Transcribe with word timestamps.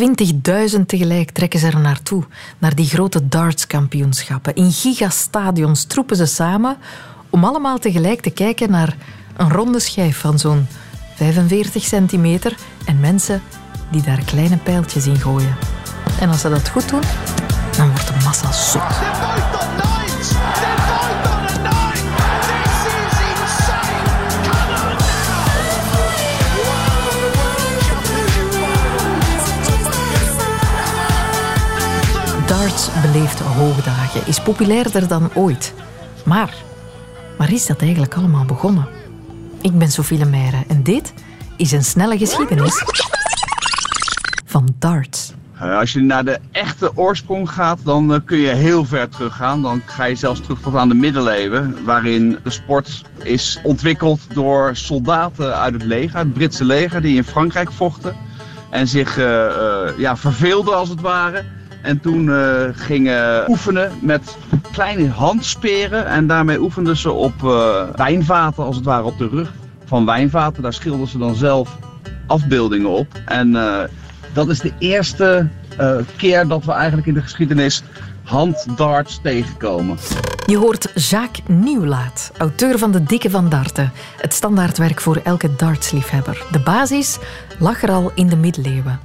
20.000 0.00 0.80
tegelijk 0.86 1.30
trekken 1.30 1.60
ze 1.60 1.66
er 1.66 1.80
naartoe, 1.80 2.24
naar 2.58 2.74
die 2.74 2.86
grote 2.86 3.28
dartskampioenschappen. 3.28 4.54
In 4.54 4.72
gigastadions 4.72 5.84
troepen 5.84 6.16
ze 6.16 6.26
samen 6.26 6.76
om 7.30 7.44
allemaal 7.44 7.78
tegelijk 7.78 8.20
te 8.20 8.30
kijken 8.30 8.70
naar 8.70 8.96
een 9.36 9.50
ronde 9.50 9.80
schijf 9.80 10.18
van 10.18 10.38
zo'n 10.38 10.66
45 11.14 11.84
centimeter 11.84 12.56
en 12.84 13.00
mensen 13.00 13.42
die 13.90 14.02
daar 14.02 14.24
kleine 14.24 14.56
pijltjes 14.56 15.06
in 15.06 15.20
gooien. 15.20 15.56
En 16.20 16.28
als 16.28 16.40
ze 16.40 16.48
dat 16.48 16.68
goed 16.68 16.88
doen, 16.88 17.02
dan 17.76 17.90
wordt 17.90 18.06
de 18.06 18.14
massa 18.24 18.52
zot. 18.52 18.82
Darts 32.46 32.88
beleeft 33.02 33.40
hoogdagen, 33.40 34.26
is 34.26 34.40
populairder 34.40 35.08
dan 35.08 35.30
ooit. 35.34 35.74
Maar 36.24 36.54
waar 37.38 37.52
is 37.52 37.66
dat 37.66 37.80
eigenlijk 37.80 38.14
allemaal 38.14 38.44
begonnen? 38.44 38.86
Ik 39.60 39.78
ben 39.78 39.90
Sophie 39.90 40.18
Lemaire 40.18 40.64
en 40.68 40.82
dit 40.82 41.14
is 41.56 41.72
een 41.72 41.84
snelle 41.84 42.18
geschiedenis 42.18 42.84
van 44.44 44.74
darts. 44.78 45.32
Eh, 45.54 45.78
als 45.78 45.92
je 45.92 46.00
naar 46.00 46.24
de 46.24 46.38
echte 46.50 46.96
oorsprong 46.96 47.50
gaat, 47.50 47.78
dan 47.84 48.14
eh, 48.14 48.20
kun 48.24 48.38
je 48.38 48.54
heel 48.54 48.84
ver 48.84 49.08
teruggaan. 49.08 49.62
Dan 49.62 49.82
ga 49.86 50.04
je 50.04 50.14
zelfs 50.14 50.40
terug 50.40 50.60
tot 50.60 50.74
aan 50.74 50.88
de 50.88 50.94
middeleeuwen, 50.94 51.84
waarin 51.84 52.38
de 52.42 52.50
sport 52.50 53.02
is 53.22 53.60
ontwikkeld 53.62 54.20
door 54.34 54.76
soldaten 54.76 55.56
uit 55.56 55.72
het 55.72 55.84
leger, 55.84 56.18
het 56.18 56.32
Britse 56.32 56.64
leger, 56.64 57.00
die 57.00 57.16
in 57.16 57.24
Frankrijk 57.24 57.72
vochten. 57.72 58.16
En 58.70 58.88
zich 58.88 59.18
uh, 59.18 59.24
ja, 59.98 60.16
verveelden 60.16 60.76
als 60.76 60.88
het 60.88 61.00
ware. 61.00 61.44
En 61.84 62.00
toen 62.00 62.30
gingen 62.74 63.50
oefenen 63.50 63.92
met 64.00 64.36
kleine 64.72 65.08
handsperen. 65.08 66.06
En 66.06 66.26
daarmee 66.26 66.60
oefenden 66.60 66.96
ze 66.96 67.12
op 67.12 67.40
wijnvaten, 67.96 68.64
als 68.64 68.76
het 68.76 68.84
ware 68.84 69.04
op 69.04 69.18
de 69.18 69.28
rug 69.28 69.52
van 69.84 70.06
wijnvaten. 70.06 70.62
Daar 70.62 70.72
schilderden 70.72 71.08
ze 71.08 71.18
dan 71.18 71.34
zelf 71.34 71.78
afbeeldingen 72.26 72.90
op. 72.90 73.06
En 73.24 73.56
dat 74.32 74.48
is 74.48 74.60
de 74.60 74.72
eerste 74.78 75.48
uh, 75.80 75.96
keer 76.16 76.48
dat 76.48 76.64
we 76.64 76.72
eigenlijk 76.72 77.06
in 77.06 77.14
de 77.14 77.22
geschiedenis 77.22 77.82
handdarts 78.22 79.20
tegenkomen. 79.22 79.98
Je 80.46 80.56
hoort 80.56 81.08
Jacques 81.08 81.46
Nieuwlaat, 81.46 82.32
auteur 82.38 82.78
van 82.78 82.90
De 82.90 83.02
Dikke 83.02 83.30
van 83.30 83.48
Darten. 83.48 83.92
Het 84.20 84.34
standaardwerk 84.34 85.00
voor 85.00 85.20
elke 85.24 85.56
dartsliefhebber. 85.56 86.42
De 86.52 86.60
basis 86.60 87.18
lag 87.58 87.82
er 87.82 87.90
al 87.90 88.12
in 88.14 88.26
de 88.26 88.36
middeleeuwen. 88.36 89.00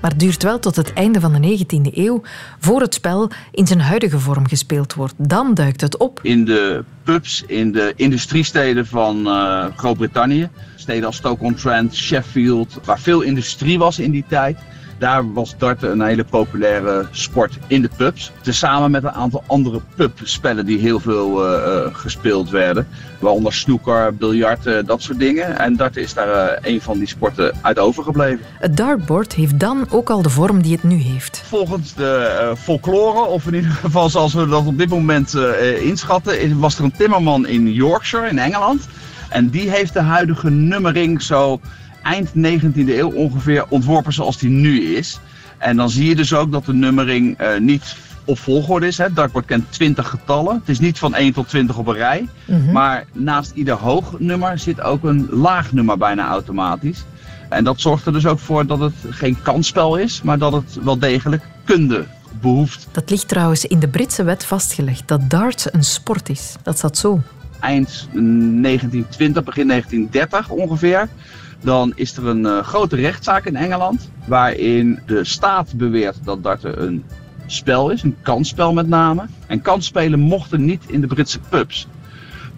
Maar 0.00 0.16
duurt 0.16 0.42
wel 0.42 0.58
tot 0.58 0.76
het 0.76 0.92
einde 0.92 1.20
van 1.20 1.32
de 1.32 1.58
19e 1.58 1.94
eeuw 1.94 2.22
voor 2.58 2.80
het 2.80 2.94
spel 2.94 3.30
in 3.52 3.66
zijn 3.66 3.80
huidige 3.80 4.18
vorm 4.18 4.48
gespeeld 4.48 4.94
wordt. 4.94 5.14
Dan 5.16 5.54
duikt 5.54 5.80
het 5.80 5.96
op. 5.96 6.20
In 6.22 6.44
de 6.44 6.84
pubs, 7.02 7.44
in 7.46 7.72
de 7.72 7.92
industriesteden 7.96 8.86
van 8.86 9.26
uh, 9.26 9.64
Groot-Brittannië. 9.76 10.48
Steden 10.76 11.04
als 11.04 11.16
Stoke-on-Trent, 11.16 11.94
Sheffield, 11.94 12.78
waar 12.84 13.00
veel 13.00 13.20
industrie 13.20 13.78
was 13.78 13.98
in 13.98 14.10
die 14.10 14.24
tijd. 14.28 14.58
Daar 15.00 15.32
was 15.32 15.54
darten 15.58 15.90
een 15.90 16.02
hele 16.02 16.24
populaire 16.24 17.06
sport 17.10 17.58
in 17.66 17.82
de 17.82 17.90
pubs. 17.96 18.32
Tezamen 18.40 18.90
met 18.90 19.04
een 19.04 19.10
aantal 19.10 19.42
andere 19.46 19.80
pubspellen 19.94 20.66
die 20.66 20.78
heel 20.78 21.00
veel 21.00 21.46
uh, 21.46 21.86
gespeeld 21.92 22.50
werden. 22.50 22.86
Waaronder 23.18 23.52
snoeker, 23.52 24.14
biljart, 24.14 24.66
uh, 24.66 24.78
dat 24.84 25.02
soort 25.02 25.18
dingen. 25.18 25.58
En 25.58 25.76
darten 25.76 26.02
is 26.02 26.14
daar 26.14 26.58
een 26.62 26.80
van 26.80 26.98
die 26.98 27.08
sporten 27.08 27.52
uit 27.62 27.78
overgebleven. 27.78 28.40
Het 28.58 28.76
dartboard 28.76 29.32
heeft 29.32 29.58
dan 29.58 29.86
ook 29.90 30.10
al 30.10 30.22
de 30.22 30.30
vorm 30.30 30.62
die 30.62 30.72
het 30.72 30.82
nu 30.82 30.96
heeft. 30.96 31.42
Volgens 31.46 31.94
de 31.94 32.54
folklore, 32.58 33.24
of 33.24 33.46
in 33.46 33.54
ieder 33.54 33.70
geval 33.70 34.08
zoals 34.08 34.34
we 34.34 34.48
dat 34.48 34.66
op 34.66 34.78
dit 34.78 34.88
moment 34.88 35.34
inschatten, 35.80 36.58
was 36.58 36.78
er 36.78 36.84
een 36.84 36.96
timmerman 36.96 37.46
in 37.46 37.72
Yorkshire 37.72 38.28
in 38.28 38.38
Engeland. 38.38 38.88
En 39.28 39.48
die 39.48 39.70
heeft 39.70 39.92
de 39.92 40.00
huidige 40.00 40.50
nummering 40.50 41.22
zo 41.22 41.60
eind 42.02 42.28
19e 42.28 42.88
eeuw 42.88 43.10
ongeveer 43.10 43.64
ontworpen 43.68 44.12
zoals 44.12 44.38
die 44.38 44.50
nu 44.50 44.96
is. 44.96 45.20
En 45.58 45.76
dan 45.76 45.90
zie 45.90 46.08
je 46.08 46.16
dus 46.16 46.34
ook 46.34 46.52
dat 46.52 46.64
de 46.64 46.74
nummering 46.74 47.40
uh, 47.40 47.58
niet 47.58 47.96
op 48.24 48.38
volgorde 48.38 48.86
is. 48.86 48.98
Het 48.98 49.16
dartboard 49.16 49.46
kent 49.46 49.72
20 49.72 50.08
getallen. 50.08 50.54
Het 50.54 50.68
is 50.68 50.78
niet 50.78 50.98
van 50.98 51.14
1 51.14 51.32
tot 51.32 51.48
20 51.48 51.78
op 51.78 51.86
een 51.86 51.94
rij. 51.94 52.28
Mhm. 52.44 52.72
Maar 52.72 53.04
naast 53.12 53.52
ieder 53.54 53.74
hoog 53.74 54.18
nummer 54.18 54.58
zit 54.58 54.80
ook 54.80 55.04
een 55.04 55.28
laag 55.30 55.72
nummer 55.72 55.98
bijna 55.98 56.28
automatisch. 56.28 57.04
En 57.48 57.64
dat 57.64 57.80
zorgt 57.80 58.06
er 58.06 58.12
dus 58.12 58.26
ook 58.26 58.38
voor 58.38 58.66
dat 58.66 58.80
het 58.80 58.94
geen 59.10 59.42
kansspel 59.42 59.96
is, 59.96 60.22
maar 60.22 60.38
dat 60.38 60.52
het 60.52 60.78
wel 60.82 60.98
degelijk 60.98 61.42
kunde 61.64 62.04
behoeft. 62.40 62.88
Dat 62.90 63.10
ligt 63.10 63.28
trouwens 63.28 63.64
in 63.64 63.78
de 63.78 63.88
Britse 63.88 64.22
wet 64.22 64.44
vastgelegd 64.44 65.08
dat 65.08 65.30
darts 65.30 65.72
een 65.72 65.84
sport 65.84 66.28
is. 66.28 66.54
Dat 66.62 66.78
staat 66.78 66.98
zo. 66.98 67.20
Eind 67.60 68.08
1920, 68.12 69.44
begin 69.44 69.68
1930 69.68 70.48
ongeveer 70.48 71.08
dan 71.60 71.92
is 71.94 72.16
er 72.16 72.26
een 72.26 72.44
uh, 72.44 72.62
grote 72.62 72.96
rechtszaak 72.96 73.44
in 73.44 73.56
Engeland. 73.56 74.10
Waarin 74.26 74.98
de 75.06 75.24
staat 75.24 75.76
beweert 75.76 76.18
dat 76.24 76.42
darten 76.42 76.82
een 76.82 77.04
spel 77.46 77.90
is, 77.90 78.02
een 78.02 78.16
kansspel 78.22 78.72
met 78.72 78.88
name. 78.88 79.26
En 79.46 79.60
kansspelen 79.62 80.18
mochten 80.18 80.64
niet 80.64 80.84
in 80.86 81.00
de 81.00 81.06
Britse 81.06 81.40
pubs. 81.48 81.88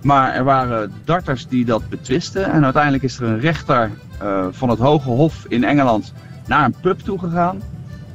Maar 0.02 0.34
er 0.34 0.44
waren 0.44 0.92
darters 1.04 1.46
die 1.46 1.64
dat 1.64 1.88
betwisten. 1.88 2.52
En 2.52 2.64
uiteindelijk 2.64 3.02
is 3.02 3.18
er 3.18 3.26
een 3.26 3.40
rechter 3.40 3.90
uh, 4.22 4.46
van 4.50 4.68
het 4.68 4.78
Hoge 4.78 5.08
Hof 5.08 5.44
in 5.48 5.64
Engeland 5.64 6.12
naar 6.46 6.64
een 6.64 6.74
pub 6.80 6.98
toegegaan. 6.98 7.62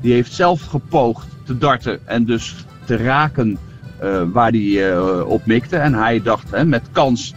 Die 0.02 0.14
heeft 0.14 0.34
zelf 0.34 0.66
gepoogd 0.66 1.28
te 1.46 1.58
darten 1.58 2.08
en 2.08 2.26
dus 2.26 2.66
te 2.86 2.96
raken 2.98 3.58
uh, 4.04 4.22
waar 4.32 4.52
hij 4.52 5.00
op 5.22 5.46
mikte. 5.46 5.78
En 5.78 5.94
hij 5.94 6.22
dacht, 6.22 6.52
hè, 6.52 6.66
met 6.66 6.84
kans 6.92 7.34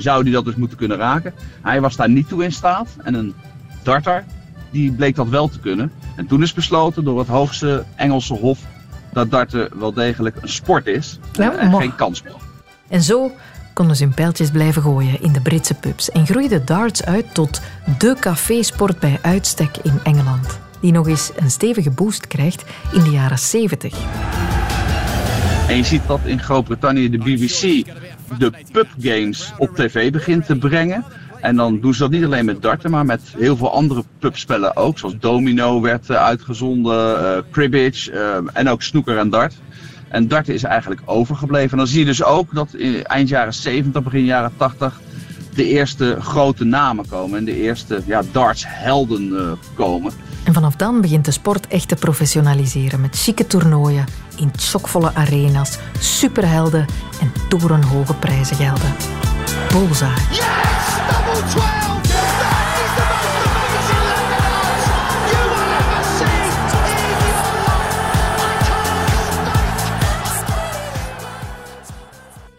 zou 0.00 0.22
hij 0.22 0.32
dat 0.32 0.44
dus 0.44 0.54
moeten 0.54 0.78
kunnen 0.78 0.96
raken. 0.96 1.34
Hij 1.62 1.80
was 1.80 1.96
daar 1.96 2.10
niet 2.10 2.28
toe 2.28 2.44
in 2.44 2.52
staat. 2.52 2.88
En 3.02 3.14
een 3.14 3.34
darter, 3.82 4.24
die 4.70 4.92
bleek 4.92 5.14
dat 5.14 5.28
wel 5.28 5.48
te 5.48 5.60
kunnen. 5.60 5.92
En 6.16 6.26
toen 6.26 6.42
is 6.42 6.52
besloten 6.52 7.04
door 7.04 7.18
het 7.18 7.28
hoogste 7.28 7.84
Engelse 7.96 8.34
hof 8.34 8.58
dat 9.12 9.30
darten 9.30 9.78
wel 9.78 9.92
degelijk 9.92 10.36
een 10.40 10.48
sport 10.48 10.86
is 10.86 11.18
en 11.38 11.74
geen 11.74 11.94
kansspel. 11.94 12.40
En 12.88 13.02
zo 13.02 13.30
konden 13.72 13.96
ze 13.96 14.04
hun 14.04 14.14
pijltjes 14.14 14.50
blijven 14.50 14.82
gooien 14.82 15.22
in 15.22 15.32
de 15.32 15.40
Britse 15.40 15.74
pubs 15.74 16.10
en 16.10 16.26
groeide 16.26 16.64
darts 16.64 17.04
uit 17.04 17.34
tot 17.34 17.60
de 17.98 18.16
cafésport 18.20 18.98
bij 18.98 19.18
uitstek 19.22 19.76
in 19.82 20.00
Engeland, 20.02 20.58
die 20.80 20.92
nog 20.92 21.08
eens 21.08 21.30
een 21.36 21.50
stevige 21.50 21.90
boost 21.90 22.26
krijgt 22.26 22.64
in 22.92 23.02
de 23.02 23.10
jaren 23.10 23.38
70. 23.38 23.94
En 25.68 25.76
je 25.76 25.84
ziet 25.84 26.02
dat 26.06 26.20
in 26.24 26.42
Groot-Brittannië 26.42 27.10
de 27.10 27.18
BBC 27.18 27.86
de 28.38 28.52
pubgames 28.72 29.52
op 29.58 29.74
tv 29.76 30.12
begint 30.12 30.46
te 30.46 30.56
brengen. 30.56 31.04
En 31.40 31.56
dan 31.56 31.80
doen 31.80 31.94
ze 31.94 32.00
dat 32.00 32.10
niet 32.10 32.24
alleen 32.24 32.44
met 32.44 32.62
darten, 32.62 32.90
maar 32.90 33.04
met 33.04 33.20
heel 33.36 33.56
veel 33.56 33.72
andere 33.72 34.04
pubspellen 34.18 34.76
ook. 34.76 34.98
Zoals 34.98 35.18
domino 35.18 35.80
werd 35.80 36.10
uh, 36.10 36.16
uitgezonden, 36.16 37.22
uh, 37.22 37.38
cribbage 37.50 38.12
uh, 38.12 38.36
en 38.52 38.68
ook 38.68 38.82
snoeker 38.82 39.18
en 39.18 39.30
dart. 39.30 39.54
En 40.08 40.28
darten 40.28 40.54
is 40.54 40.62
eigenlijk 40.62 41.00
overgebleven. 41.04 41.70
En 41.70 41.76
dan 41.76 41.86
zie 41.86 41.98
je 41.98 42.04
dus 42.04 42.24
ook 42.24 42.54
dat 42.54 42.74
in 42.74 43.04
eind 43.04 43.28
jaren 43.28 43.54
70, 43.54 44.02
begin 44.02 44.24
jaren 44.24 44.52
80 44.56 45.00
de 45.54 45.64
eerste 45.64 46.16
grote 46.20 46.64
namen 46.64 47.08
komen. 47.08 47.38
En 47.38 47.44
de 47.44 47.62
eerste 47.62 48.02
ja, 48.06 48.22
dartshelden 48.32 49.56
komen. 49.74 50.12
En 50.50 50.56
vanaf 50.56 50.76
dan 50.76 51.00
begint 51.00 51.24
de 51.24 51.30
sport 51.30 51.66
echt 51.66 51.88
te 51.88 51.94
professionaliseren 51.94 53.00
met 53.00 53.16
chique 53.18 53.46
toernooien 53.46 54.04
in 54.36 54.50
chockvolle 54.56 55.14
arena's, 55.14 55.78
superhelden 55.98 56.86
en 57.20 57.32
torenhoge 57.48 58.14
prijzen 58.14 58.56
gelden. 58.56 58.94
Bullseye. 59.68 60.10
Yes! 60.30 61.79